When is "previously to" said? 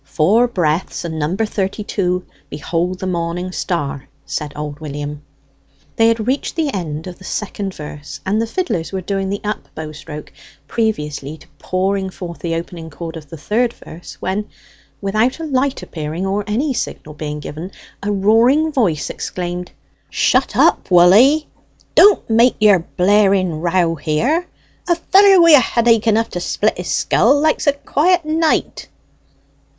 10.67-11.47